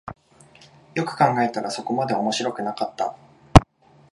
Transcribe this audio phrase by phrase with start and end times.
[0.95, 3.15] よく考えたらそこまで面白くなかった